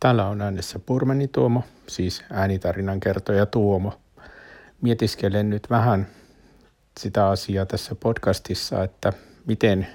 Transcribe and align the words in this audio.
Täällä 0.00 0.26
on 0.26 0.40
äänessä 0.40 0.78
Purmeni 0.78 1.28
Tuomo, 1.28 1.64
siis 1.88 2.24
äänitarinan 2.32 3.00
kertoja 3.00 3.46
Tuomo. 3.46 4.00
Mietiskelen 4.80 5.50
nyt 5.50 5.70
vähän 5.70 6.06
sitä 7.00 7.28
asiaa 7.28 7.66
tässä 7.66 7.94
podcastissa, 7.94 8.84
että 8.84 9.12
miten 9.46 9.86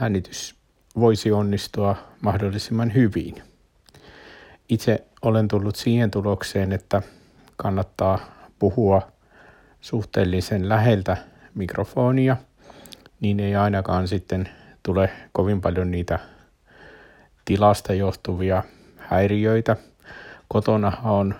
äänitys 0.00 0.54
voisi 0.96 1.32
onnistua 1.32 1.96
mahdollisimman 2.20 2.94
hyvin. 2.94 3.42
Itse 4.68 5.06
olen 5.22 5.48
tullut 5.48 5.76
siihen 5.76 6.10
tulokseen, 6.10 6.72
että 6.72 7.02
kannattaa 7.56 8.18
puhua 8.58 9.12
suhteellisen 9.80 10.68
läheltä 10.68 11.16
mikrofonia, 11.54 12.36
niin 13.20 13.40
ei 13.40 13.56
ainakaan 13.56 14.08
sitten 14.08 14.48
tule 14.82 15.10
kovin 15.32 15.60
paljon 15.60 15.90
niitä 15.90 16.18
tilasta 17.48 17.94
johtuvia 17.94 18.62
häiriöitä. 18.96 19.76
Kotona 20.48 20.92
on, 21.04 21.34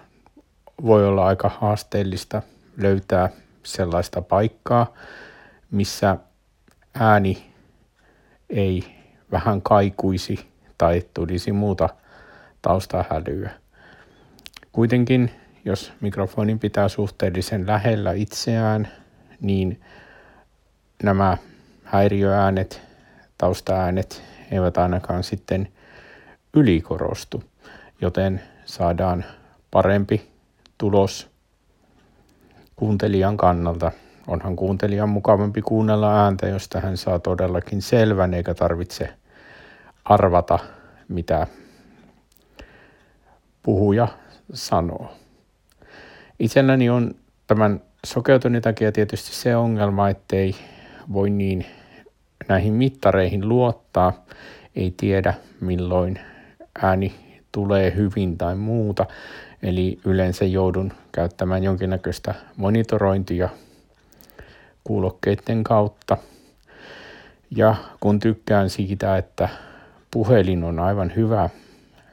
voi 0.83 1.07
olla 1.07 1.27
aika 1.27 1.51
haasteellista 1.61 2.43
löytää 2.77 3.29
sellaista 3.63 4.23
paikkaa, 4.23 4.95
missä 5.71 6.17
ääni 6.95 7.53
ei 8.51 8.85
vähän 9.33 9.63
kaikuisi 9.63 10.49
tai 10.79 11.03
tulisi 11.15 11.53
muuta 11.53 11.89
taustahälyä. 12.63 13.51
Kuitenkin, 14.73 15.31
jos 15.65 15.93
mikrofonin 16.01 16.59
pitää 16.59 16.89
suhteellisen 16.89 17.67
lähellä 17.67 18.13
itseään, 18.13 18.89
niin 19.41 19.81
nämä 21.03 21.37
häiriöäänet, 21.85 22.83
taustaäänet 23.39 24.23
eivät 24.51 24.79
ainakaan 24.79 25.25
sitten 25.25 25.69
ylikorostu, 26.55 27.45
joten 28.01 28.43
saadaan 28.65 29.25
parempi 29.71 30.29
tulos 30.79 31.31
kuuntelijan 32.77 33.37
kannalta. 33.37 33.93
Onhan 34.27 34.57
kuuntelijan 34.57 35.09
mukavampi 35.09 35.63
kuunnella 35.63 36.23
ääntä, 36.23 36.47
jos 36.49 36.69
hän 36.83 36.97
saa 36.97 37.19
todellakin 37.19 37.83
selvän 37.83 38.35
eikä 38.35 38.55
tarvitse 38.55 39.15
arvata, 40.05 40.59
mitä 41.09 41.47
puhuja 43.63 44.09
sanoo. 44.53 45.13
Itselläni 46.39 46.91
on 46.91 47.15
tämän 47.47 47.83
sokeutunnin 48.07 48.63
takia 48.63 48.93
tietysti 48.93 49.35
se 49.35 49.57
ongelma, 49.57 50.09
ettei 50.09 50.55
voi 51.13 51.31
niin 51.31 51.67
näihin 52.49 52.73
mittareihin 52.73 53.49
luottaa, 53.49 54.25
ei 54.77 54.95
tiedä 54.97 55.35
milloin 55.61 56.19
ääni 56.83 57.15
tulee 57.53 57.95
hyvin 57.95 58.39
tai 58.39 58.55
muuta. 58.55 59.07
Eli 59.63 59.99
yleensä 60.05 60.45
joudun 60.45 60.93
käyttämään 61.13 61.65
jonkinnäköistä 61.65 62.35
monitorointia 62.57 63.49
kuulokkeiden 64.85 65.65
kautta. 65.65 66.17
Ja 67.57 67.75
kun 68.01 68.21
tykkään 68.21 68.71
siitä, 68.71 69.17
että 69.17 69.49
puhelin 70.11 70.65
on 70.65 70.79
aivan 70.79 71.13
hyvä 71.17 71.51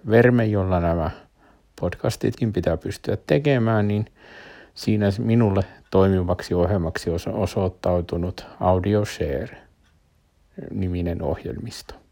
verme, 0.09 0.45
jolla 0.45 0.79
nämä 0.79 1.11
podcastitkin 1.81 2.53
pitää 2.53 2.77
pystyä 2.77 3.17
tekemään, 3.27 3.87
niin 3.87 4.05
siinä 4.73 5.07
minulle 5.17 5.61
toimivaksi 5.91 6.53
ohjelmaksi 6.53 7.09
on 7.09 7.19
osoittautunut 7.33 8.45
AudioShare-niminen 8.59 11.21
ohjelmisto. 11.21 12.04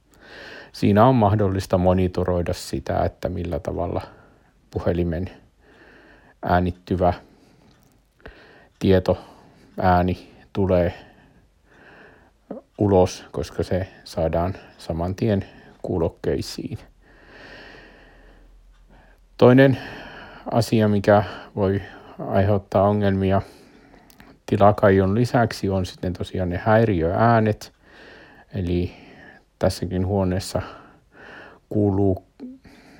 Siinä 0.73 1.05
on 1.05 1.15
mahdollista 1.15 1.77
monitoroida 1.77 2.53
sitä, 2.53 3.03
että 3.03 3.29
millä 3.29 3.59
tavalla 3.59 4.01
puhelimen 4.71 5.29
äänittyvä 6.45 7.13
tieto, 8.79 9.17
ääni 9.81 10.31
tulee 10.53 10.93
ulos, 12.77 13.25
koska 13.31 13.63
se 13.63 13.87
saadaan 14.03 14.53
saman 14.77 15.15
tien 15.15 15.45
kuulokkeisiin. 15.81 16.77
Toinen 19.37 19.77
asia, 20.51 20.87
mikä 20.87 21.23
voi 21.55 21.81
aiheuttaa 22.19 22.83
ongelmia 22.83 23.41
tilakaion 24.45 25.15
lisäksi, 25.15 25.69
on 25.69 25.85
sitten 25.85 26.13
tosiaan 26.13 26.49
ne 26.49 26.61
häiriöäänet. 26.65 27.73
Eli 28.53 29.02
tässäkin 29.63 30.07
huoneessa 30.07 30.61
kuuluu 31.69 32.25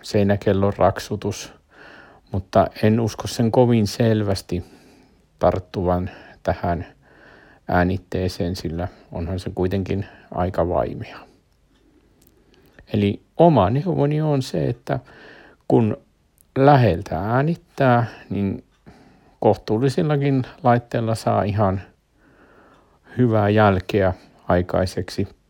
seinäkellon 0.01 0.73
raksutus, 0.77 1.53
mutta 2.31 2.67
en 2.83 2.99
usko 2.99 3.27
sen 3.27 3.51
kovin 3.51 3.87
selvästi 3.87 4.65
tarttuvan 5.39 6.09
tähän 6.43 6.85
äänitteeseen, 7.67 8.55
sillä 8.55 8.87
onhan 9.11 9.39
se 9.39 9.51
kuitenkin 9.55 10.05
aika 10.31 10.69
vaimea. 10.69 11.19
Eli 12.93 13.21
oma 13.37 13.69
neuvoni 13.69 14.21
on 14.21 14.41
se, 14.41 14.69
että 14.69 14.99
kun 15.67 15.97
läheltä 16.57 17.19
äänittää, 17.19 18.05
niin 18.29 18.63
kohtuullisillakin 19.39 20.43
laitteilla 20.63 21.15
saa 21.15 21.43
ihan 21.43 21.81
hyvää 23.17 23.49
jälkeä 23.49 24.13
aikaiseksi. 24.47 25.42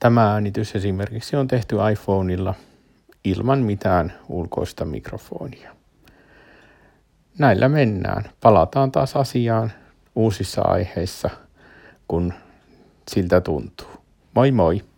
Tämä 0.00 0.32
äänitys 0.32 0.76
esimerkiksi 0.76 1.36
on 1.36 1.48
tehty 1.48 1.76
iPhoneilla 1.92 2.54
ilman 3.24 3.58
mitään 3.58 4.12
ulkoista 4.28 4.84
mikrofonia. 4.84 5.76
Näillä 7.38 7.68
mennään. 7.68 8.30
Palataan 8.40 8.92
taas 8.92 9.16
asiaan 9.16 9.72
uusissa 10.14 10.62
aiheissa, 10.62 11.30
kun 12.08 12.32
siltä 13.10 13.40
tuntuu. 13.40 13.88
Moi 14.34 14.50
moi! 14.52 14.89